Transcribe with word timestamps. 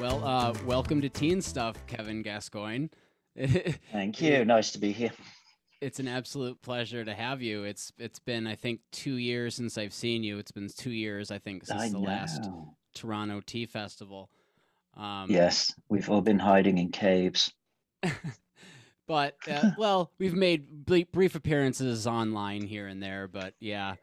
Well, 0.00 0.24
uh, 0.24 0.54
welcome 0.64 1.02
to 1.02 1.08
Teen 1.08 1.42
Stuff, 1.42 1.76
Kevin 1.86 2.22
Gascoyne. 2.22 2.90
Thank 3.92 4.22
you. 4.22 4.44
Nice 4.46 4.72
to 4.72 4.78
be 4.78 4.92
here. 4.92 5.10
It's 5.82 6.00
an 6.00 6.08
absolute 6.08 6.62
pleasure 6.62 7.04
to 7.04 7.12
have 7.12 7.42
you. 7.42 7.64
It's 7.64 7.92
it's 7.98 8.18
been 8.18 8.46
I 8.46 8.54
think 8.54 8.80
two 8.92 9.16
years 9.16 9.56
since 9.56 9.76
I've 9.76 9.92
seen 9.92 10.22
you. 10.22 10.38
It's 10.38 10.52
been 10.52 10.68
two 10.74 10.90
years 10.90 11.30
I 11.30 11.38
think 11.38 11.66
since 11.66 11.82
I 11.82 11.88
the 11.90 11.98
last. 11.98 12.48
Toronto 12.94 13.42
Tea 13.44 13.66
Festival. 13.66 14.30
Um, 14.96 15.30
Yes, 15.30 15.74
we've 15.90 16.08
all 16.08 16.22
been 16.22 16.38
hiding 16.38 16.78
in 16.78 16.90
caves. 16.92 17.52
but 19.06 19.36
uh, 19.50 19.70
well, 19.78 20.10
we've 20.18 20.34
made 20.34 20.86
brief 20.86 21.34
appearances 21.34 22.06
online 22.06 22.62
here 22.62 22.86
and 22.86 23.02
there, 23.02 23.28
but 23.28 23.54
yeah, 23.60 23.94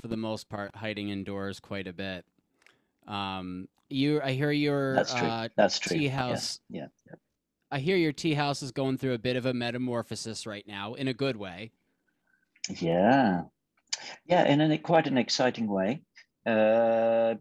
for 0.00 0.08
the 0.08 0.16
most 0.16 0.48
part, 0.48 0.74
hiding 0.74 1.08
indoors 1.08 1.60
quite 1.60 1.86
a 1.86 1.92
bit. 1.92 2.24
Um, 3.06 3.68
you, 3.88 4.20
I 4.22 4.32
hear 4.32 4.50
your 4.50 4.94
That's 4.94 5.14
true. 5.14 5.28
uh, 5.28 5.48
That's 5.56 5.78
true. 5.78 5.98
tea 5.98 6.08
house. 6.08 6.60
Yeah. 6.68 6.86
yeah. 7.06 7.16
I 7.72 7.78
hear 7.78 7.96
your 7.96 8.12
tea 8.12 8.34
house 8.34 8.62
is 8.62 8.72
going 8.72 8.98
through 8.98 9.14
a 9.14 9.18
bit 9.18 9.36
of 9.36 9.46
a 9.46 9.54
metamorphosis 9.54 10.46
right 10.46 10.66
now, 10.66 10.94
in 10.94 11.08
a 11.08 11.14
good 11.14 11.36
way. 11.36 11.72
Yeah. 12.80 13.42
Yeah, 14.26 14.44
in 14.44 14.60
an, 14.60 14.76
quite 14.78 15.06
an 15.06 15.18
exciting 15.18 15.68
way. 15.68 16.02
Uh, 16.46 17.34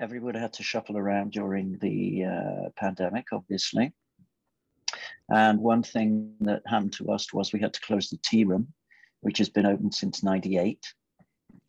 everybody 0.00 0.38
had 0.38 0.52
to 0.54 0.62
shuffle 0.62 0.96
around 0.96 1.32
during 1.32 1.78
the 1.80 2.24
uh, 2.24 2.68
pandemic, 2.76 3.26
obviously. 3.32 3.92
And 5.28 5.60
one 5.60 5.82
thing 5.82 6.34
that 6.40 6.62
happened 6.66 6.92
to 6.94 7.10
us 7.10 7.32
was 7.32 7.52
we 7.52 7.60
had 7.60 7.74
to 7.74 7.80
close 7.80 8.08
the 8.08 8.18
tea 8.18 8.44
room, 8.44 8.68
which 9.20 9.38
has 9.38 9.48
been 9.48 9.66
open 9.66 9.90
since 9.90 10.22
98. 10.22 10.84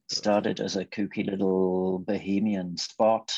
Started 0.10 0.60
as 0.60 0.76
a 0.76 0.86
kooky 0.86 1.26
little 1.26 2.00
bohemian 2.00 2.78
spot 2.78 3.34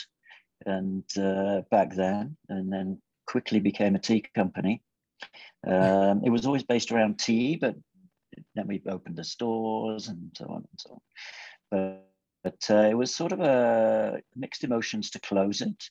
and 0.66 1.06
uh, 1.18 1.62
back 1.72 1.96
then, 1.96 2.36
and 2.50 2.72
then 2.72 3.02
quickly 3.26 3.60
became 3.60 3.96
a 3.96 4.00
tea 4.00 4.24
company. 4.36 4.82
Um, 5.66 6.22
it 6.24 6.30
was 6.30 6.46
always 6.46 6.64
based 6.64 6.92
around 6.92 7.20
tea, 7.20 7.56
but 7.56 7.76
then 8.56 8.68
we 8.68 8.82
opened 8.88 9.16
the 9.16 9.24
stores 9.24 10.08
and 10.08 10.32
so 10.36 10.46
on 10.46 10.58
and 10.58 10.80
so 10.80 10.92
on. 10.92 11.02
But, 11.72 12.06
but 12.44 12.76
uh, 12.76 12.90
it 12.90 12.98
was 12.98 13.16
sort 13.16 13.32
of 13.32 13.40
a 13.40 14.22
mixed 14.36 14.64
emotions 14.64 15.12
to 15.12 15.20
close 15.20 15.62
it. 15.62 15.90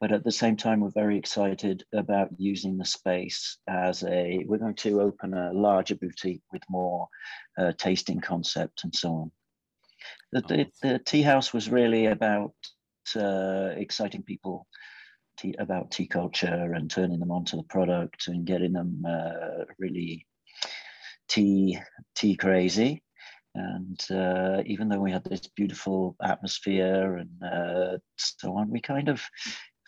But 0.00 0.12
at 0.12 0.24
the 0.24 0.32
same 0.32 0.56
time, 0.56 0.80
we're 0.80 0.90
very 0.90 1.18
excited 1.18 1.84
about 1.92 2.30
using 2.38 2.78
the 2.78 2.86
space 2.86 3.58
as 3.68 4.02
a. 4.04 4.44
We're 4.46 4.58
going 4.58 4.76
to 4.76 5.02
open 5.02 5.34
a 5.34 5.52
larger 5.52 5.94
boutique 5.94 6.42
with 6.52 6.62
more 6.70 7.06
uh, 7.58 7.72
tasting 7.76 8.20
concept 8.20 8.84
and 8.84 8.94
so 8.94 9.08
on. 9.12 9.32
The, 10.32 10.40
the, 10.40 10.66
the 10.88 10.98
tea 11.00 11.22
house 11.22 11.52
was 11.52 11.68
really 11.70 12.06
about 12.06 12.54
uh, 13.14 13.74
exciting 13.76 14.22
people 14.22 14.66
tea, 15.36 15.54
about 15.58 15.90
tea 15.90 16.06
culture 16.06 16.72
and 16.74 16.90
turning 16.90 17.20
them 17.20 17.30
onto 17.30 17.56
the 17.56 17.64
product 17.64 18.28
and 18.28 18.46
getting 18.46 18.72
them 18.72 19.04
uh, 19.06 19.64
really 19.78 20.26
tea 21.28 21.78
tea 22.14 22.36
crazy. 22.36 23.02
And 23.54 24.00
uh, 24.10 24.62
even 24.64 24.88
though 24.88 25.00
we 25.00 25.10
had 25.10 25.24
this 25.24 25.48
beautiful 25.48 26.14
atmosphere 26.22 27.16
and 27.16 27.42
uh, 27.42 27.98
so 28.16 28.56
on, 28.56 28.70
we 28.70 28.80
kind 28.80 29.08
of 29.08 29.20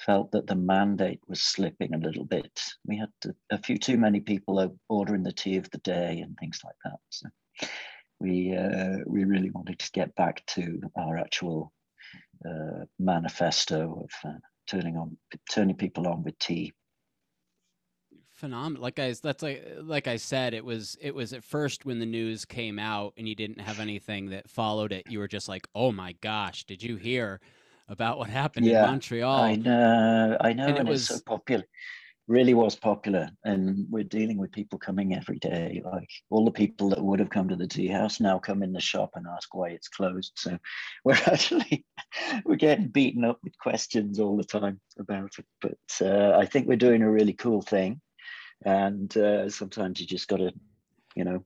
felt 0.05 0.31
that 0.33 0.47
the 0.47 0.55
mandate 0.55 1.21
was 1.29 1.41
slipping 1.41 1.95
a 1.95 1.99
little 1.99 2.25
bit. 2.25 2.61
We 2.85 2.99
had 2.99 3.11
to, 3.23 3.35
a 3.51 3.59
few 3.59 3.79
too 3.79 3.97
many 3.97 4.21
people 4.21 4.77
ordering 4.89 5.23
the 5.23 5.33
tea 5.33 5.57
of 5.57 5.71
the 5.71 5.79
day 5.79 6.21
and 6.21 6.37
things 6.39 6.61
like 6.65 6.77
that. 6.85 6.99
So 7.11 7.29
we 8.21 8.57
uh, 8.57 8.99
we 9.07 9.25
really 9.25 9.51
wanted 9.51 9.79
to 9.81 9.91
get 9.93 10.15
back 10.15 10.45
to 10.47 10.81
our 10.97 11.19
actual 11.19 11.73
uh, 12.47 12.85
manifesto 12.99 14.05
of 14.05 14.31
uh, 14.31 14.39
turning 14.69 14.97
on 14.97 15.17
turning 15.51 15.77
people 15.77 16.07
on 16.07 16.23
with 16.23 16.39
tea 16.39 16.73
phenomenal 18.33 18.83
like 18.83 18.95
guys 18.95 19.21
that's 19.21 19.43
like 19.43 19.65
like 19.83 20.09
i 20.09 20.17
said 20.17 20.55
it 20.55 20.65
was 20.65 20.97
it 21.01 21.15
was 21.15 21.33
at 21.33 21.45
first 21.45 21.85
when 21.85 21.99
the 21.99 22.07
news 22.07 22.45
came 22.45 22.79
out 22.79 23.13
and 23.17 23.29
you 23.29 23.35
didn't 23.35 23.61
have 23.61 23.79
anything 23.79 24.31
that 24.31 24.49
followed 24.49 24.91
it 24.93 25.05
you 25.09 25.19
were 25.19 25.29
just 25.29 25.49
like 25.49 25.67
oh 25.75 25.93
my 25.93 26.13
gosh 26.23 26.65
did 26.65 26.83
you 26.83 26.97
hear 26.97 27.41
about 27.89 28.19
what 28.19 28.29
happened 28.31 28.67
Yeah, 28.67 28.85
in 28.85 28.91
montreal. 28.93 29.41
I 29.41 29.55
know 29.57 30.37
i 30.41 30.53
know 30.53 30.67
And 30.69 30.79
and, 30.79 30.89
it 30.89 30.93
it's 30.93 31.09
so 31.09 31.15
was- 31.15 31.23
popular 31.23 31.65
really 32.29 32.55
was 32.55 32.77
popular 32.77 33.29
and 33.45 33.85
we're 33.91 34.05
dealing 34.05 34.39
with 34.39 34.53
people 34.53 34.79
coming 34.79 35.13
every 35.15 35.39
day 35.41 35.83
like 35.85 36.09
all 36.31 36.45
the 36.45 36.53
people 36.53 36.89
that 36.89 37.03
would 37.03 37.19
have 37.19 37.29
come 37.29 37.49
to 37.49 37.57
the 37.57 37.67
tea 37.67 37.89
house 37.89 38.21
now 38.21 38.39
come 38.39 38.63
in 38.63 38.73
the 38.73 38.81
shop 38.81 39.11
and 39.17 39.27
ask 39.27 39.53
why 39.55 39.69
it's 39.71 39.89
closed 39.89 40.33
so 40.37 40.57
we're 41.05 41.15
actually 41.27 41.85
we're 42.45 42.55
getting 42.55 42.87
beaten 42.89 43.25
up 43.25 43.39
with 43.43 43.59
questions 43.59 44.21
all 44.21 44.37
the 44.37 44.45
time 44.45 44.81
about 45.01 45.33
it 45.37 45.45
but 45.61 46.07
uh, 46.07 46.37
i 46.39 46.47
think 46.47 46.69
we're 46.69 46.77
doing 46.77 47.03
a 47.03 47.11
really 47.11 47.33
cool 47.33 47.61
thing 47.61 48.01
and 48.65 49.17
uh, 49.17 49.51
sometimes 49.51 50.01
you 50.01 50.07
just 50.07 50.29
got 50.29 50.37
to 50.37 50.53
you 51.17 51.25
know 51.25 51.45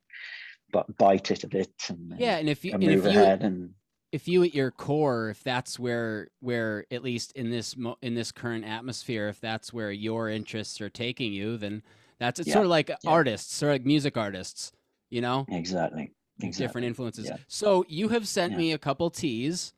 but 0.72 0.94
bite 0.98 1.30
it 1.30 1.42
a 1.42 1.48
bit 1.48 1.72
and, 1.88 2.12
yeah 2.19 2.36
and 2.36 2.50
if 2.50 2.64
you 2.66 2.72
and 2.75 2.82
move 2.82 3.06
if 3.06 3.12
you 3.14 3.19
ahead 3.19 3.42
and 3.42 3.70
if 4.12 4.28
you 4.28 4.43
at 4.43 4.55
your 4.55 4.71
core 4.71 5.31
if 5.31 5.43
that's 5.43 5.78
where 5.78 6.28
where 6.41 6.84
at 6.91 7.03
least 7.03 7.33
in 7.33 7.50
this 7.50 7.77
mo- 7.77 7.99
in 8.03 8.15
this 8.15 8.33
current 8.33 8.65
atmosphere 8.65 9.28
if 9.28 9.41
that's 9.41 9.72
where 9.72 9.91
your 9.91 10.28
interests 10.28 10.81
are 10.81 10.89
taking 10.91 11.33
you 11.33 11.56
then 11.56 11.83
that's 12.19 12.41
it's 12.41 12.49
Yeah, 12.49 12.55
sort 12.55 12.67
of 12.67 12.71
like 12.71 12.89
yeah. 12.89 12.97
artists 13.06 13.55
sort 13.55 13.71
of 13.71 13.75
like 13.75 13.87
music 13.87 14.17
artists 14.17 14.72
you 15.11 15.21
know 15.21 15.44
exactly 15.49 16.12
exactly 16.41 16.67
different 16.67 16.87
influences 16.87 17.27
yeah. 17.27 17.37
so 17.49 17.84
you 17.89 18.09
have 18.09 18.27
sent 18.28 18.56
me 18.56 18.72
a 18.72 18.78
couple 18.78 19.11
teas 19.11 19.72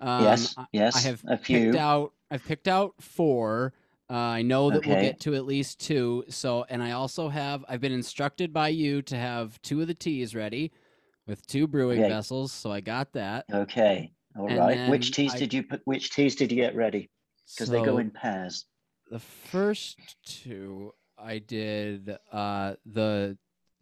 um, 0.00 0.22
yes 0.24 0.54
yes 0.72 0.96
I 0.96 1.00
have 1.00 1.22
a 1.28 1.36
few 1.36 1.58
picked 1.66 1.76
out. 1.76 2.12
I've 2.30 2.44
picked 2.44 2.68
out 2.68 2.94
four. 3.00 3.72
Uh, 4.08 4.14
I 4.14 4.42
know 4.42 4.70
that 4.70 4.84
we'll 4.86 4.96
get 5.02 5.20
to 5.20 5.34
at 5.34 5.44
least 5.46 5.78
two. 5.78 6.24
So, 6.28 6.64
and 6.68 6.82
I 6.82 6.92
also 6.92 7.28
have. 7.28 7.64
I've 7.68 7.80
been 7.80 7.92
instructed 7.92 8.52
by 8.52 8.68
you 8.70 9.02
to 9.02 9.16
have 9.16 9.60
two 9.62 9.80
of 9.82 9.86
the 9.88 9.94
teas 9.94 10.34
ready, 10.34 10.72
with 11.30 11.46
two 11.46 11.66
brewing 11.68 12.00
Okay. 12.00 12.08
vessels. 12.08 12.52
So 12.52 12.70
I 12.72 12.80
got 12.80 13.12
that. 13.12 13.46
Okay. 13.52 14.12
All 14.36 14.48
And 14.48 14.58
right. 14.58 14.90
Which 14.90 15.12
teas 15.12 15.32
I- 15.34 15.38
did 15.38 15.54
you 15.54 15.62
put? 15.62 15.80
Which 15.84 16.10
teas 16.10 16.34
did 16.34 16.50
you 16.50 16.56
get 16.56 16.74
ready? 16.74 17.08
Because 17.54 17.70
they 17.70 17.82
go 17.82 17.98
in 17.98 18.10
pairs. 18.10 18.66
The 19.10 19.18
first 19.20 19.98
two 20.24 20.92
I 21.16 21.38
did 21.38 22.16
uh, 22.32 22.74
the 22.84 23.38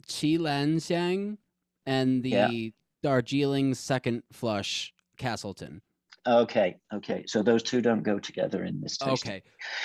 Qi 0.07 0.39
Lan 0.39 0.77
Xiang 0.77 1.39
and 1.87 2.23
the 2.23 2.31
Yeah. 2.31 2.69
Darjeeling 3.03 3.75
Second 3.75 4.23
Flush 4.33 4.93
Castleton. 5.19 5.83
Okay. 6.27 6.77
Okay. 6.93 7.25
So 7.27 7.43
those 7.43 7.63
two 7.63 7.81
don't 7.81 8.03
go 8.03 8.19
together 8.19 8.65
in 8.65 8.81
this 8.81 8.97
tasting. 8.99 9.33
Okay, 9.33 9.43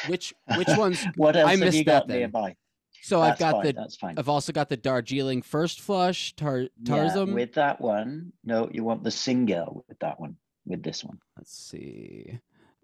which 0.07 0.33
which 0.57 0.69
ones? 0.77 1.05
What 1.15 1.35
else 1.35 1.47
I 1.47 1.51
have 1.51 1.59
missed 1.59 1.77
you 1.77 1.83
that 1.85 2.01
got 2.03 2.07
then. 2.07 2.17
nearby? 2.19 2.55
So 3.03 3.21
I've 3.21 3.37
got 3.37 3.55
fine, 3.55 3.63
the 3.65 3.73
That's 3.73 3.97
fine. 3.97 4.15
I've 4.17 4.29
also 4.29 4.53
got 4.53 4.69
the 4.69 4.77
Darjeeling 4.77 5.41
First 5.41 5.81
Flush, 5.81 6.33
tar- 6.37 6.61
Yeah, 6.61 6.69
Turzum. 6.83 7.33
with 7.33 7.53
that 7.55 7.81
one, 7.81 8.31
no, 8.45 8.69
you 8.71 8.85
want 8.85 9.03
the 9.03 9.09
Singell 9.09 9.83
with 9.89 9.99
that 9.99 10.19
one. 10.21 10.37
With 10.65 10.81
this 10.81 11.03
one, 11.03 11.19
Let's 11.37 11.51
see. 11.57 12.39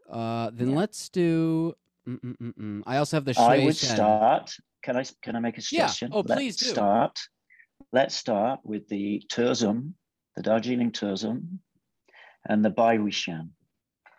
Uh, 0.10 0.50
then 0.54 0.72
Yeah. 0.72 0.76
let's 0.76 1.08
do. 1.08 1.74
Mm-mm-mm-mm. 2.06 2.84
I 2.86 2.98
also 2.98 3.16
have 3.16 3.24
the. 3.24 3.34
I 3.40 3.64
would 3.64 3.78
Shen. 3.78 3.96
start. 3.96 4.54
Can 4.84 4.98
I? 4.98 5.06
Can 5.22 5.38
I 5.38 5.40
make 5.40 5.58
a 5.58 5.62
suggestion? 5.62 6.12
Yeah. 6.12 6.18
Oh, 6.18 6.24
please 6.24 6.56
Let's 6.56 6.64
do. 6.64 6.70
Start. 6.72 7.20
Let's 7.94 8.16
start 8.16 8.60
with 8.66 8.90
the 8.90 9.24
Turzum, 9.30 9.94
the 10.36 10.42
Darjeeling 10.44 10.92
Turzum, 10.92 11.60
and 12.50 12.66
the 12.66 12.70
Bai 12.70 12.98
Baiwishan 12.98 13.52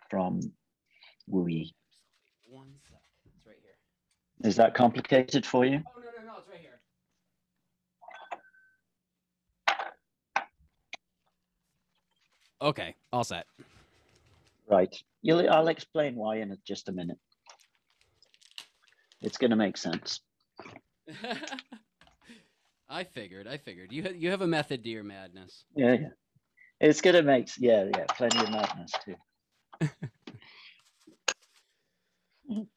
from 0.09 0.39
Wuyi. 1.29 1.69
One 2.49 2.73
sec. 2.89 2.97
It's 3.25 3.45
right 3.45 3.57
here. 3.61 3.77
Is 4.43 4.55
that 4.55 4.73
complicated 4.73 5.45
for 5.45 5.65
you? 5.65 5.81
Oh 5.85 5.99
no 5.99 6.05
no 6.17 6.33
no! 6.33 6.37
It's 6.39 6.47
right 6.49 6.59
here. 6.59 6.81
Okay, 12.61 12.95
all 13.13 13.23
set. 13.23 13.45
Right. 14.67 14.95
You'll, 15.21 15.47
I'll 15.49 15.67
explain 15.67 16.15
why 16.15 16.37
in 16.37 16.57
just 16.65 16.89
a 16.89 16.91
minute. 16.91 17.19
It's 19.21 19.37
going 19.37 19.51
to 19.51 19.57
make 19.57 19.77
sense. 19.77 20.21
I 22.89 23.03
figured. 23.03 23.47
I 23.47 23.57
figured. 23.57 23.91
You 23.91 24.03
ha- 24.03 24.13
you 24.15 24.31
have 24.31 24.41
a 24.41 24.47
method 24.47 24.83
to 24.83 24.89
your 24.89 25.03
madness. 25.03 25.65
Yeah, 25.75 25.93
yeah. 25.93 26.09
It's 26.79 27.01
going 27.01 27.15
to 27.15 27.21
make, 27.21 27.49
yeah, 27.57 27.85
yeah, 27.95 28.05
plenty 28.09 28.39
of 28.39 28.49
madness 28.49 28.91
too. 29.05 29.15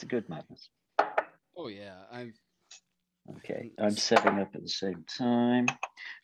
it's 0.00 0.04
a 0.04 0.16
good 0.16 0.28
madness. 0.30 0.70
Oh 1.54 1.68
yeah, 1.68 1.92
I'm. 2.10 2.32
Okay, 3.36 3.72
I'm 3.78 3.90
setting 3.90 4.38
up 4.38 4.54
at 4.54 4.62
the 4.62 4.68
same 4.68 5.04
time. 5.18 5.66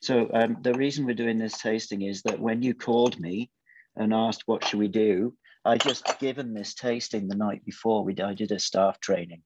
So 0.00 0.30
um, 0.32 0.56
the 0.62 0.72
reason 0.72 1.04
we're 1.04 1.14
doing 1.14 1.36
this 1.36 1.58
tasting 1.58 2.00
is 2.00 2.22
that 2.22 2.40
when 2.40 2.62
you 2.62 2.72
called 2.72 3.20
me 3.20 3.50
and 3.94 4.14
asked 4.14 4.44
what 4.46 4.64
should 4.64 4.78
we 4.78 4.88
do, 4.88 5.34
I 5.66 5.76
just 5.76 6.18
given 6.18 6.54
this 6.54 6.72
tasting 6.72 7.28
the 7.28 7.36
night 7.36 7.66
before. 7.66 8.02
We 8.02 8.16
I 8.18 8.32
did 8.32 8.50
a 8.50 8.58
staff 8.58 8.98
training, 9.00 9.42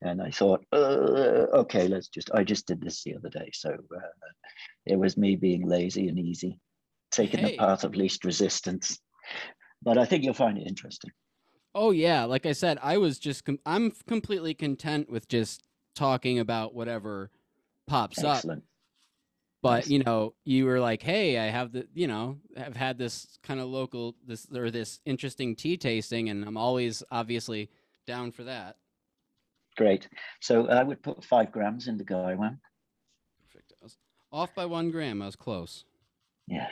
and 0.00 0.22
I 0.22 0.30
thought, 0.30 0.64
uh, 0.72 1.46
okay, 1.52 1.86
let's 1.86 2.08
just. 2.08 2.30
I 2.32 2.42
just 2.42 2.66
did 2.66 2.80
this 2.80 3.02
the 3.02 3.16
other 3.16 3.28
day, 3.28 3.50
so 3.52 3.68
uh, 3.68 4.30
it 4.86 4.98
was 4.98 5.18
me 5.18 5.36
being 5.36 5.68
lazy 5.68 6.08
and 6.08 6.18
easy, 6.18 6.58
taking 7.10 7.40
Hey. 7.40 7.50
the 7.50 7.58
path 7.58 7.84
of 7.84 7.94
least 7.94 8.24
resistance. 8.24 8.98
But 9.82 9.98
I 9.98 10.06
think 10.06 10.24
you'll 10.24 10.32
find 10.32 10.56
it 10.56 10.66
interesting. 10.66 11.10
Oh 11.74 11.90
yeah, 11.90 12.24
like 12.24 12.46
I 12.46 12.52
said, 12.52 12.78
I 12.82 12.98
was 12.98 13.18
just 13.18 13.44
com- 13.44 13.58
I'm 13.66 13.92
completely 14.06 14.54
content 14.54 15.10
with 15.10 15.28
just 15.28 15.62
talking 15.94 16.38
about 16.38 16.74
whatever 16.74 17.30
pops 17.86 18.22
up. 18.22 18.36
Excellent. 18.36 18.64
But 19.62 19.70
Nice. 19.84 19.88
you 19.88 19.98
know, 20.00 20.34
you 20.44 20.66
were 20.66 20.78
like, 20.78 21.02
"Hey, 21.02 21.38
I 21.38 21.46
have 21.46 21.72
the, 21.72 21.88
you 21.94 22.06
know, 22.06 22.38
have 22.56 22.76
had 22.76 22.98
this 22.98 23.38
kind 23.42 23.60
of 23.60 23.66
local 23.68 24.14
this 24.26 24.46
or 24.54 24.70
this 24.70 25.00
interesting 25.06 25.56
tea 25.56 25.76
tasting, 25.76 26.28
and 26.28 26.44
I'm 26.44 26.56
always 26.56 27.02
obviously 27.10 27.70
down 28.06 28.30
for 28.30 28.44
that." 28.44 28.76
Great. 29.76 30.08
So 30.40 30.68
I 30.68 30.82
would 30.82 31.02
put 31.02 31.24
five 31.24 31.50
grams 31.50 31.88
in 31.88 31.96
the 31.96 32.04
guy 32.04 32.34
one. 32.34 32.60
Perfect. 33.42 33.72
I 33.72 33.84
was 33.84 33.96
off 34.30 34.54
by 34.54 34.66
one 34.66 34.90
gram. 34.90 35.22
I 35.22 35.26
was 35.26 35.34
close. 35.36 35.84
Yeah, 36.46 36.68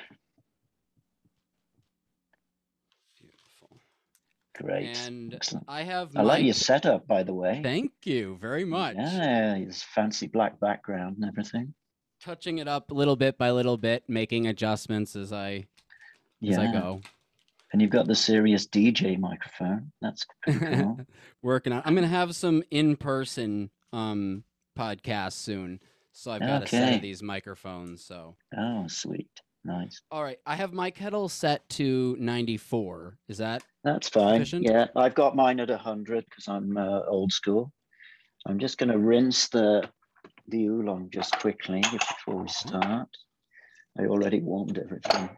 great. 4.63 4.97
And 5.07 5.35
Excellent. 5.35 5.65
I 5.69 5.83
have. 5.83 6.11
I 6.17 6.23
like 6.23 6.45
your 6.45 6.55
setup, 6.55 7.07
by 7.07 7.23
the 7.23 7.35
way. 7.35 7.61
Thank 7.63 7.93
you 8.05 8.39
very 8.41 8.65
much. 8.65 8.97
Yeah, 8.97 9.57
his 9.57 9.83
fancy 9.83 10.27
black 10.27 10.59
background 10.61 11.17
and 11.17 11.27
everything. 11.27 11.75
Touching 12.23 12.59
it 12.59 12.69
up 12.69 12.91
little 12.93 13.17
bit 13.17 13.37
by 13.39 13.51
little 13.51 13.77
bit, 13.77 14.05
making 14.09 14.47
adjustments 14.47 15.17
as 15.17 15.33
I 15.33 15.67
as 16.47 16.59
I 16.59 16.65
Yeah, 16.65 16.73
go. 16.73 17.01
and 17.73 17.83
you've 17.83 17.91
got 17.91 18.07
the 18.07 18.15
serious 18.15 18.67
DJ 18.67 19.19
microphone. 19.19 19.91
That's 20.01 20.25
pretty 20.43 20.59
cool. 20.77 21.01
Working 21.43 21.73
on. 21.73 21.83
I'm 21.85 21.95
gonna 21.95 22.07
have 22.09 22.35
some 22.37 22.63
in-person 22.71 23.71
um 23.93 24.45
podcasts 24.79 25.33
soon, 25.35 25.81
so 26.13 26.31
I've 26.31 26.41
got 26.41 26.63
a 26.63 26.67
set 26.69 26.95
of 26.95 27.03
these 27.03 27.23
microphones. 27.23 28.05
So, 28.05 28.37
oh, 28.57 28.87
sweet, 28.89 29.31
nice. 29.65 30.01
all 30.11 30.23
right, 30.23 30.39
I 30.47 30.57
have 30.57 30.73
my 30.73 30.91
kettle 30.91 31.29
set 31.29 31.69
to 31.71 32.17
94. 32.19 33.19
Is 33.29 33.39
that 33.39 33.63
That's 33.85 34.09
fine. 34.09 34.35
Sufficient? 34.35 34.65
Yeah, 34.65 34.87
I've 34.97 35.15
got 35.15 35.37
mine 35.37 35.61
at 35.61 35.71
hundred 35.71 36.25
because 36.29 36.49
I'm 36.49 36.77
uh, 36.77 37.01
old 37.07 37.33
school. 37.33 37.73
I'm 38.47 38.59
just 38.59 38.79
going 38.79 38.91
to 38.91 38.99
rinse 38.99 39.49
the 39.49 39.89
the 40.49 40.67
oolong 40.67 41.09
just 41.11 41.39
quickly 41.39 41.81
before 41.81 42.43
we 42.43 42.49
start. 42.49 43.09
I 43.99 44.05
already 44.07 44.41
warmed 44.41 44.79
everything. 44.79 45.31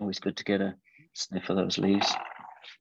Always 0.00 0.18
good 0.18 0.36
to 0.36 0.44
get 0.44 0.60
a 0.60 0.74
sniff 1.14 1.48
of 1.50 1.56
those 1.56 1.78
leaves. 1.78 2.12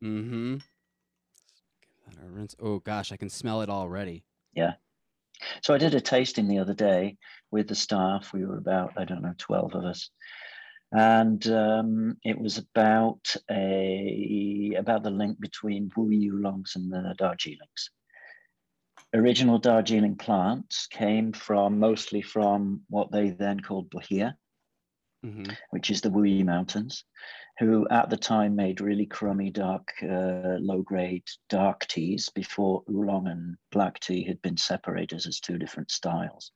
mm-hmm? 0.03 0.55
Give 0.55 2.15
that 2.17 2.25
a 2.25 2.29
rinse. 2.29 2.55
Oh 2.59 2.79
gosh, 2.79 3.11
I 3.11 3.17
can 3.17 3.29
smell 3.29 3.61
it 3.61 3.69
already. 3.69 4.23
So 5.63 5.73
I 5.73 5.77
did 5.77 5.95
a 5.95 6.01
tasting 6.01 6.47
the 6.47 6.59
other 6.59 6.73
day 6.73 7.17
with 7.51 7.67
the 7.67 7.75
staff. 7.75 8.33
We 8.33 8.45
were 8.45 8.57
about, 8.57 8.93
I 8.97 9.05
don't 9.05 9.21
know, 9.21 9.33
12 9.37 9.75
of 9.75 9.85
us. 9.85 10.09
And 10.91 11.45
um, 11.47 12.17
it 12.23 12.37
was 12.37 12.57
about 12.57 13.35
a 13.49 14.75
about 14.77 15.03
the 15.03 15.09
link 15.09 15.39
between 15.39 15.89
Wu 15.95 16.09
Oolongs 16.09 16.75
and 16.75 16.91
the 16.91 17.15
Darjeelings. 17.17 17.91
Original 19.13 19.57
Darjeeling 19.57 20.15
plants 20.15 20.87
came 20.87 21.31
from 21.31 21.79
mostly 21.79 22.21
from 22.21 22.81
what 22.89 23.11
they 23.11 23.29
then 23.29 23.59
called 23.59 23.89
Bohea, 23.89 24.35
Mm-hmm. 25.23 25.51
which 25.69 25.91
is 25.91 26.01
the 26.01 26.09
Wuyi 26.09 26.43
Mountains, 26.43 27.03
who 27.59 27.87
at 27.89 28.09
the 28.09 28.17
time 28.17 28.55
made 28.55 28.81
really 28.81 29.05
crummy, 29.05 29.51
dark, 29.51 29.93
uh, 30.01 30.57
low 30.59 30.81
grade 30.81 31.27
dark 31.47 31.85
teas 31.85 32.29
before 32.29 32.81
oolong 32.89 33.27
and 33.27 33.55
black 33.71 33.99
tea 33.99 34.23
had 34.23 34.41
been 34.41 34.57
separated 34.57 35.23
as 35.27 35.39
two 35.39 35.59
different 35.59 35.91
styles. 35.91 36.51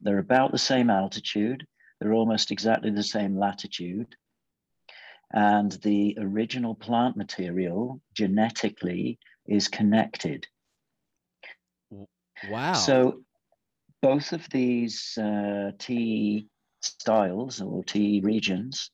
They're 0.00 0.18
about 0.20 0.52
the 0.52 0.58
same 0.58 0.88
altitude, 0.88 1.66
they're 2.00 2.14
almost 2.14 2.50
exactly 2.50 2.90
the 2.90 3.02
same 3.02 3.38
latitude. 3.38 4.16
And 5.34 5.72
the 5.72 6.16
original 6.18 6.74
plant 6.74 7.16
material 7.18 8.00
genetically 8.14 9.18
is 9.46 9.68
connected. 9.68 10.46
Wow. 12.48 12.72
So 12.72 13.22
both 14.00 14.32
of 14.32 14.48
these 14.50 15.18
uh, 15.18 15.72
tea 15.78 16.48
styles 16.86 17.60
or 17.60 17.84
tea 17.84 18.20
regions 18.22 18.90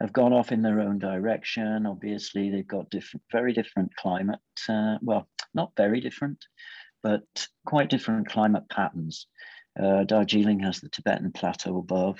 have 0.00 0.12
gone 0.12 0.32
off 0.32 0.52
in 0.52 0.62
their 0.62 0.80
own 0.80 0.98
direction. 0.98 1.86
Obviously, 1.86 2.50
they've 2.50 2.66
got 2.66 2.90
different, 2.90 3.22
very 3.32 3.52
different 3.52 3.94
climate. 3.96 4.40
Uh, 4.68 4.98
well, 5.00 5.28
not 5.54 5.72
very 5.76 6.00
different, 6.00 6.44
but 7.02 7.24
quite 7.64 7.88
different 7.88 8.28
climate 8.28 8.68
patterns. 8.68 9.26
Uh, 9.80 10.04
Darjeeling 10.04 10.60
has 10.60 10.80
the 10.80 10.88
Tibetan 10.88 11.32
plateau 11.32 11.78
above, 11.78 12.18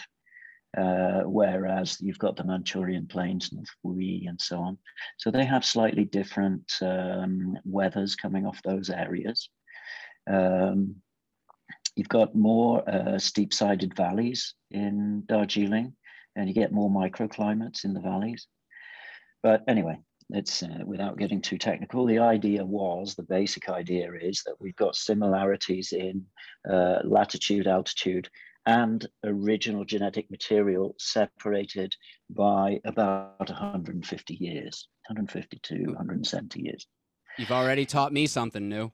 uh, 0.76 1.22
whereas 1.22 1.98
you've 2.00 2.18
got 2.18 2.36
the 2.36 2.44
Manchurian 2.44 3.06
plains, 3.06 3.52
North 3.52 3.68
Wuyi, 3.84 4.28
and 4.28 4.40
so 4.40 4.58
on. 4.58 4.78
So 5.18 5.30
they 5.30 5.44
have 5.44 5.64
slightly 5.64 6.04
different 6.04 6.70
um, 6.82 7.58
weathers 7.64 8.14
coming 8.14 8.46
off 8.46 8.62
those 8.62 8.90
areas. 8.90 9.48
Um, 10.28 10.96
you've 11.96 12.08
got 12.08 12.36
more 12.36 12.88
uh, 12.88 13.18
steep-sided 13.18 13.96
valleys 13.96 14.54
in 14.70 15.24
Darjeeling, 15.26 15.94
and 16.36 16.48
you 16.48 16.54
get 16.54 16.72
more 16.72 16.90
microclimates 16.90 17.84
in 17.84 17.94
the 17.94 18.00
valleys. 18.00 18.46
But 19.42 19.64
anyway, 19.66 19.98
it's 20.30 20.62
uh, 20.62 20.84
without 20.84 21.18
getting 21.18 21.40
too 21.40 21.58
technical. 21.58 22.06
The 22.06 22.18
idea 22.18 22.64
was 22.64 23.14
the 23.14 23.22
basic 23.22 23.68
idea 23.68 24.10
is 24.20 24.42
that 24.46 24.56
we've 24.60 24.76
got 24.76 24.96
similarities 24.96 25.92
in 25.92 26.24
uh, 26.68 26.98
latitude, 27.04 27.66
altitude, 27.66 28.28
and 28.66 29.06
original 29.24 29.84
genetic 29.84 30.30
material 30.30 30.94
separated 30.98 31.94
by 32.28 32.80
about 32.84 33.48
150 33.48 34.34
years, 34.34 34.88
152 35.08 35.84
170 35.86 36.60
years. 36.60 36.86
You've 37.38 37.52
already 37.52 37.86
taught 37.86 38.12
me 38.12 38.26
something 38.26 38.68
new. 38.68 38.90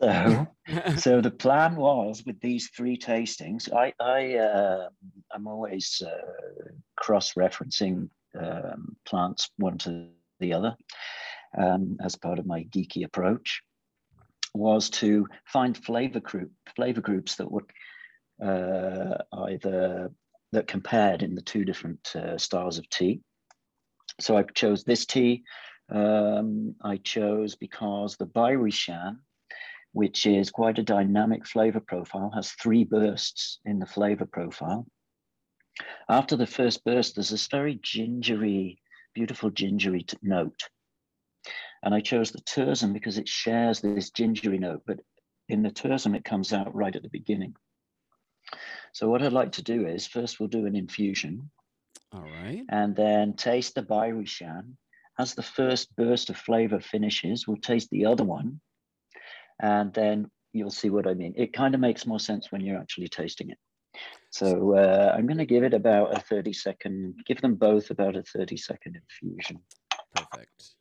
So 0.00 0.46
so 0.96 1.20
the 1.20 1.30
plan 1.30 1.76
was 1.76 2.22
with 2.26 2.40
these 2.40 2.68
three 2.68 2.96
tastings 2.96 3.72
i 3.72 3.92
i 4.00 4.34
uh, 4.34 4.88
i'm 5.32 5.46
always 5.46 6.02
uh, 6.04 6.68
cross-referencing 6.96 8.08
um, 8.38 8.96
plants 9.06 9.50
one 9.56 9.78
to 9.78 10.08
the 10.40 10.52
other 10.52 10.76
um, 11.56 11.96
as 12.02 12.16
part 12.16 12.38
of 12.38 12.46
my 12.46 12.64
geeky 12.64 13.04
approach 13.04 13.62
was 14.54 14.90
to 14.90 15.26
find 15.46 15.76
flavor 15.76 16.20
group 16.20 16.50
flavor 16.76 17.00
groups 17.00 17.36
that 17.36 17.50
would 17.50 17.70
uh, 18.44 19.16
either 19.46 20.10
that 20.52 20.66
compared 20.66 21.22
in 21.22 21.34
the 21.34 21.42
two 21.42 21.64
different 21.64 22.14
uh, 22.14 22.38
styles 22.38 22.78
of 22.78 22.88
tea. 22.88 23.20
So 24.20 24.36
i 24.36 24.42
chose 24.42 24.84
this 24.84 25.06
tea 25.06 25.44
um, 25.90 26.74
i 26.82 26.96
chose 26.98 27.56
because 27.56 28.16
the 28.16 28.26
Bai 28.26 28.52
Rui 28.52 28.70
Xiang 28.70 29.18
which 29.92 30.26
is 30.26 30.50
quite 30.50 30.78
a 30.78 30.82
dynamic 30.82 31.46
flavor 31.46 31.80
profile, 31.80 32.30
has 32.34 32.52
three 32.52 32.84
bursts 32.84 33.60
in 33.64 33.78
the 33.78 33.86
flavor 33.86 34.26
profile. 34.26 34.86
After 36.08 36.36
the 36.36 36.46
first 36.46 36.84
burst, 36.84 37.14
there's 37.14 37.30
this 37.30 37.46
very 37.46 37.78
gingery, 37.82 38.80
beautiful 39.14 39.50
gingery 39.50 40.02
t- 40.02 40.16
note. 40.22 40.68
And 41.82 41.94
I 41.94 42.00
chose 42.00 42.30
the 42.30 42.40
Turzum 42.40 42.92
because 42.92 43.18
it 43.18 43.28
shares 43.28 43.80
this 43.80 44.10
gingery 44.10 44.58
note, 44.58 44.82
but 44.86 45.00
in 45.48 45.62
the 45.62 45.70
Turzum, 45.70 46.14
it 46.14 46.24
comes 46.24 46.52
out 46.52 46.74
right 46.74 46.94
at 46.94 47.02
the 47.02 47.08
beginning. 47.08 47.54
So 48.92 49.08
what 49.08 49.22
I'd 49.22 49.32
like 49.32 49.52
to 49.52 49.62
do 49.62 49.86
is 49.86 50.06
first 50.06 50.40
we'll 50.40 50.48
do 50.48 50.66
an 50.66 50.74
infusion 50.74 51.50
All 52.12 52.22
right. 52.22 52.64
and 52.68 52.96
then 52.96 53.34
taste 53.34 53.74
the 53.74 53.82
Bai 53.82 54.08
Rui 54.08 54.24
Xiang. 54.24 54.74
As 55.18 55.34
the 55.34 55.42
first 55.42 55.94
burst 55.96 56.30
of 56.30 56.36
flavor 56.36 56.80
finishes, 56.80 57.46
we'll 57.46 57.56
taste 57.58 57.90
the 57.90 58.06
other 58.06 58.24
one 58.24 58.60
and 59.60 59.92
then 59.92 60.30
you'll 60.52 60.70
see 60.70 60.90
what 60.90 61.06
I 61.06 61.14
mean. 61.14 61.34
It 61.36 61.52
kind 61.52 61.74
of 61.74 61.80
makes 61.80 62.06
more 62.06 62.20
sense 62.20 62.50
when 62.50 62.60
you're 62.60 62.78
actually 62.78 63.08
tasting 63.08 63.50
it. 63.50 63.58
So 64.30 64.76
uh, 64.76 65.14
I'm 65.16 65.26
going 65.26 65.38
to 65.38 65.46
give 65.46 65.64
it 65.64 65.74
about 65.74 66.16
a 66.16 66.20
30 66.20 66.52
second, 66.52 67.14
give 67.26 67.40
them 67.40 67.54
both 67.54 67.90
about 67.90 68.16
a 68.16 68.22
30 68.22 68.56
second 68.56 68.96
infusion. 68.96 69.60
Perfect. 70.14 70.74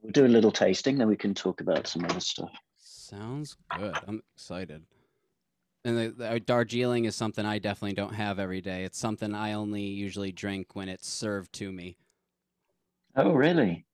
We'll 0.00 0.12
do 0.12 0.26
a 0.26 0.28
little 0.28 0.50
tasting, 0.50 0.98
then 0.98 1.08
we 1.08 1.16
can 1.16 1.34
talk 1.34 1.60
about 1.60 1.86
some 1.86 2.04
other 2.04 2.20
stuff. 2.20 2.50
Sounds 2.78 3.56
good. 3.76 3.96
I'm 4.08 4.22
excited. 4.36 4.82
And 5.84 5.98
the, 5.98 6.08
the 6.10 6.40
Darjeeling 6.40 7.06
is 7.06 7.16
something 7.16 7.44
I 7.44 7.58
definitely 7.58 7.94
don't 7.94 8.14
have 8.14 8.38
every 8.38 8.60
day. 8.60 8.84
It's 8.84 8.98
something 8.98 9.34
I 9.34 9.54
only 9.54 9.82
usually 9.82 10.30
drink 10.30 10.74
when 10.76 10.88
it's 10.88 11.08
served 11.08 11.52
to 11.54 11.72
me. 11.72 11.96
Oh, 13.16 13.32
really? 13.32 13.84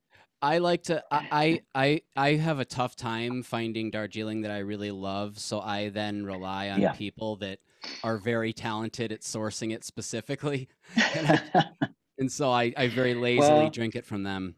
I 0.40 0.58
like 0.58 0.84
to. 0.84 1.02
I, 1.10 1.26
I 1.32 1.60
I 1.74 2.02
I 2.14 2.34
have 2.34 2.60
a 2.60 2.64
tough 2.64 2.94
time 2.94 3.42
finding 3.42 3.90
Darjeeling 3.90 4.42
that 4.42 4.52
I 4.52 4.58
really 4.58 4.92
love, 4.92 5.38
so 5.40 5.60
I 5.60 5.88
then 5.88 6.24
rely 6.24 6.68
on 6.70 6.80
Yeah. 6.80 6.92
people 6.92 7.34
that 7.36 7.58
are 8.04 8.18
very 8.18 8.52
talented 8.52 9.10
at 9.10 9.22
sourcing 9.22 9.72
it 9.74 9.82
specifically, 9.82 10.68
and, 11.16 11.42
I, 11.54 11.64
and 12.18 12.30
so 12.30 12.50
I, 12.52 12.72
I 12.76 12.86
very 12.88 13.14
lazily 13.14 13.48
Well- 13.64 13.70
drink 13.70 13.96
it 13.96 14.04
from 14.06 14.22
them, 14.22 14.54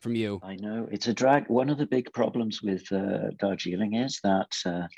from 0.00 0.16
you. 0.16 0.40
I 0.42 0.56
know 0.56 0.88
it's 0.90 1.06
a 1.06 1.14
drag. 1.14 1.48
One 1.48 1.70
of 1.70 1.78
the 1.78 1.86
big 1.86 2.12
problems 2.12 2.60
with 2.60 2.90
uh, 2.90 3.30
Darjeeling 3.38 3.94
is 3.94 4.18
that 4.24 4.50
uh, 4.66 4.88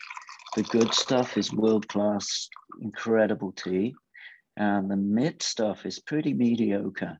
the 0.54 0.62
good 0.62 0.94
stuff 0.94 1.36
is 1.36 1.52
world 1.52 1.88
class, 1.88 2.48
incredible 2.80 3.52
tea, 3.52 3.94
and 4.56 4.90
the 4.90 4.96
mid 4.96 5.42
stuff 5.42 5.84
is 5.84 5.98
pretty 5.98 6.32
mediocre. 6.32 7.18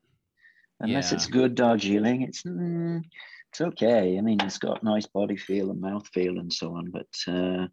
Unless 0.81 1.12
it's 1.12 1.26
good 1.26 1.55
Darjeeling, 1.55 2.23
it's 2.23 2.43
mm, 2.43 3.03
it's 3.50 3.61
okay. 3.61 4.19
I 4.19 4.21
mean, 4.21 4.41
it's 4.43 4.59
got 4.59 4.83
nice 4.83 5.07
body 5.07 5.37
feel 5.37 5.71
and 5.71 5.81
mouth 5.81 6.07
feel 6.09 6.38
and 6.38 6.53
so 6.53 6.75
on, 6.75 6.91
but 6.91 7.33
uh, 7.33 7.67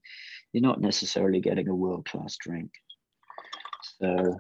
you're 0.54 0.62
not 0.62 0.82
necessarily 0.82 1.42
getting 1.42 1.68
a 1.68 1.76
world 1.76 2.06
class 2.06 2.38
drink. 2.40 2.72
So 3.84 4.40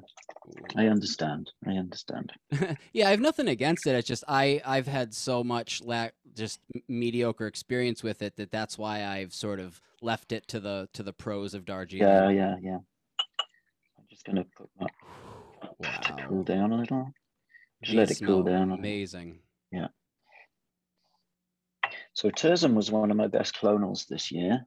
I 0.75 0.87
understand. 0.87 1.51
I 1.65 1.71
understand. 1.71 2.31
yeah, 2.93 3.07
I 3.07 3.11
have 3.11 3.19
nothing 3.19 3.47
against 3.47 3.87
it. 3.87 3.95
It's 3.95 4.07
just 4.07 4.23
I 4.27 4.61
I've 4.65 4.87
had 4.87 5.13
so 5.13 5.43
much 5.43 5.81
lack 5.83 6.13
just 6.35 6.59
mediocre 6.87 7.47
experience 7.47 8.03
with 8.03 8.21
it 8.21 8.35
that 8.37 8.51
that's 8.51 8.77
why 8.77 9.05
I've 9.05 9.33
sort 9.33 9.59
of 9.59 9.81
left 10.01 10.31
it 10.31 10.47
to 10.49 10.59
the 10.59 10.89
to 10.93 11.03
the 11.03 11.13
pros 11.13 11.53
of 11.53 11.65
Darjeeling. 11.65 12.07
Yeah, 12.07 12.29
yeah, 12.29 12.55
yeah. 12.61 12.77
I'm 13.97 14.05
just 14.09 14.25
gonna 14.25 14.45
put 14.55 14.69
my 14.79 14.87
to 15.81 16.25
cool 16.27 16.43
down 16.43 16.71
a 16.71 16.77
little. 16.77 17.11
Just 17.83 17.95
let 17.95 18.11
it 18.11 18.21
cool 18.25 18.43
down. 18.43 18.71
Amazing. 18.71 19.39
Yeah. 19.71 19.87
So 22.13 22.29
Turzum 22.29 22.73
was 22.73 22.91
one 22.91 23.09
of 23.09 23.17
my 23.17 23.27
best 23.27 23.55
clonals 23.55 24.07
this 24.07 24.31
year. 24.31 24.65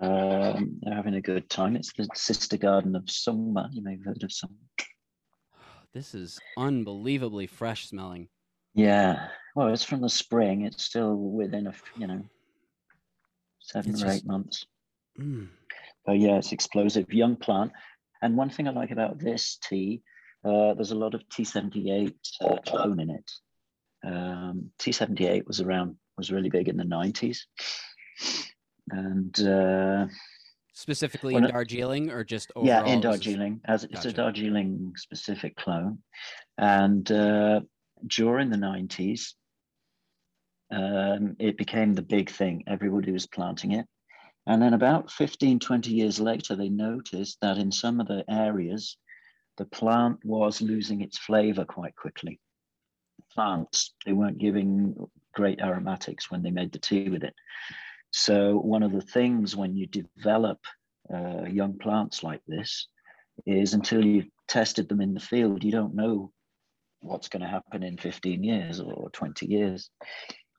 Um, 0.00 0.80
they're 0.82 0.94
having 0.94 1.14
a 1.14 1.20
good 1.20 1.48
time. 1.48 1.76
It's 1.76 1.92
the 1.92 2.08
sister 2.14 2.56
garden 2.56 2.96
of 2.96 3.04
Sungma. 3.04 3.68
You 3.72 3.82
may 3.82 3.92
have 3.92 4.04
heard 4.04 4.22
of 4.22 4.30
Sungma. 4.30 4.86
This 5.92 6.14
is 6.14 6.40
unbelievably 6.56 7.46
fresh 7.46 7.88
smelling. 7.88 8.28
Yeah. 8.74 9.28
Well, 9.54 9.68
it's 9.68 9.84
from 9.84 10.00
the 10.00 10.08
spring. 10.08 10.64
It's 10.64 10.84
still 10.84 11.14
within 11.14 11.68
a 11.68 11.74
you 11.96 12.06
know 12.06 12.22
seven 13.60 13.92
It's 13.92 14.02
or 14.02 14.06
just- 14.06 14.16
eight 14.16 14.26
months. 14.26 14.66
Mm. 15.18 15.48
But 16.04 16.18
yeah, 16.18 16.36
it's 16.36 16.52
explosive, 16.52 17.12
young 17.12 17.36
plant. 17.36 17.72
And 18.20 18.36
one 18.36 18.50
thing 18.50 18.68
I 18.68 18.72
like 18.72 18.90
about 18.90 19.18
this 19.18 19.58
tea, 19.62 20.02
uh, 20.44 20.74
there's 20.74 20.90
a 20.90 20.96
lot 20.96 21.14
of 21.14 21.22
T78 21.28 22.14
uh, 22.42 22.56
clone 22.66 23.00
in 23.00 23.10
it. 23.10 23.30
Um, 24.04 24.70
T78 24.78 25.46
was 25.46 25.60
around, 25.60 25.96
was 26.18 26.30
really 26.30 26.50
big 26.50 26.68
in 26.68 26.76
the 26.76 26.84
90s. 26.84 27.38
And 28.90 29.38
uh, 29.40 30.06
Specifically 30.74 31.36
in 31.36 31.44
Darjeeling 31.44 32.10
or 32.10 32.24
just 32.24 32.50
overall? 32.56 32.66
yeah, 32.66 32.84
in 32.92 33.00
Darjeeling, 33.00 33.60
as 33.64 33.84
it's 33.84 33.94
Gotcha. 33.94 34.08
a 34.08 34.12
Darjeeling 34.12 34.92
specific 34.96 35.56
clone. 35.56 35.98
And 36.58 37.10
uh, 37.10 37.60
during 38.06 38.50
the 38.50 38.56
90s, 38.56 39.34
um, 40.72 41.36
it 41.38 41.56
became 41.56 41.94
the 41.94 42.02
big 42.02 42.30
thing. 42.30 42.64
Everybody 42.66 43.12
was 43.12 43.26
planting 43.26 43.72
it. 43.72 43.86
And 44.46 44.60
then 44.60 44.74
about 44.74 45.10
15, 45.10 45.58
20 45.58 45.90
years 45.90 46.20
later, 46.20 46.54
they 46.54 46.68
noticed 46.68 47.38
that 47.40 47.56
in 47.56 47.72
some 47.72 48.00
of 48.00 48.08
the 48.08 48.24
areas, 48.28 48.96
the 49.56 49.64
plant 49.64 50.18
was 50.24 50.60
losing 50.60 51.00
its 51.00 51.18
flavor 51.18 51.64
quite 51.64 51.96
quickly. 51.96 52.40
Plants, 53.32 53.94
they 54.04 54.12
weren't 54.12 54.38
giving 54.38 54.94
great 55.34 55.60
aromatics 55.60 56.30
when 56.30 56.42
they 56.42 56.50
made 56.50 56.72
the 56.72 56.78
tea 56.78 57.08
with 57.08 57.22
it. 57.24 57.34
So, 58.16 58.58
one 58.58 58.84
of 58.84 58.92
the 58.92 59.00
things 59.00 59.56
when 59.56 59.74
you 59.74 59.88
develop 59.88 60.60
uh, 61.12 61.46
young 61.46 61.76
plants 61.78 62.22
like 62.22 62.42
this 62.46 62.86
is 63.44 63.74
until 63.74 64.04
you've 64.04 64.28
tested 64.46 64.88
them 64.88 65.00
in 65.00 65.14
the 65.14 65.20
field, 65.20 65.64
you 65.64 65.72
don't 65.72 65.96
know 65.96 66.30
what's 67.00 67.28
going 67.28 67.42
to 67.42 67.48
happen 67.48 67.82
in 67.82 67.98
15 67.98 68.44
years 68.44 68.78
or 68.78 69.10
20 69.10 69.46
years. 69.46 69.90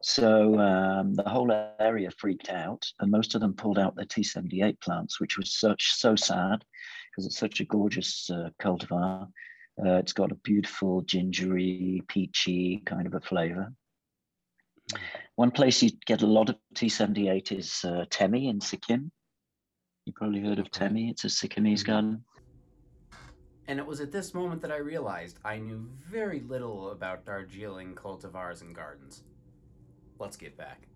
So 0.03 0.59
um, 0.59 1.13
the 1.13 1.29
whole 1.29 1.49
area 1.79 2.11
freaked 2.17 2.49
out, 2.49 2.85
and 2.99 3.09
most 3.09 3.35
of 3.35 3.41
them 3.41 3.53
pulled 3.53 3.79
out 3.79 3.95
their 3.95 4.03
T78 4.03 4.81
plants, 4.81 5.21
which 5.21 5.37
was 5.37 5.57
such 5.57 5.93
so 5.93 6.13
sad 6.17 6.65
because 7.09 7.25
it's 7.25 7.39
such 7.39 7.61
a 7.61 7.65
gorgeous 7.65 8.29
uh, 8.29 8.49
cultivar. 8.61 9.29
Uh, 9.79 9.93
it's 9.93 10.11
got 10.11 10.33
a 10.33 10.41
beautiful 10.43 11.03
gingery, 11.03 12.01
peachy 12.09 12.83
kind 12.85 13.07
of 13.07 13.13
a 13.13 13.21
flavor. 13.21 13.71
One 15.35 15.51
place 15.51 15.83
you 15.83 15.89
get 16.05 16.21
a 16.21 16.27
lot 16.27 16.49
of 16.49 16.55
T78 16.75 17.51
is 17.51 17.83
uh, 17.83 18.05
Temi 18.09 18.47
in 18.47 18.61
Sikkim. 18.61 19.11
You 20.05 20.13
probably 20.13 20.39
heard 20.39 20.59
of 20.59 20.71
Temi. 20.71 21.09
It's 21.09 21.25
a 21.25 21.27
Sikkimese 21.27 21.83
gun. 21.83 22.23
And 23.67 23.79
it 23.79 23.85
was 23.85 23.99
at 23.99 24.11
this 24.11 24.33
moment 24.33 24.61
that 24.61 24.71
I 24.71 24.77
realized 24.77 25.39
I 25.43 25.57
knew 25.57 25.89
very 26.09 26.41
little 26.41 26.91
about 26.91 27.25
Darjeeling 27.25 27.95
cultivars 27.95 28.61
and 28.61 28.73
gardens. 28.73 29.23
Let's 30.19 30.37
get 30.37 30.55
back. 30.55 30.87